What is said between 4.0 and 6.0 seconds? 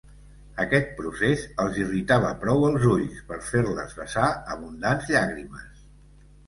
vessar abundants llàgrimes.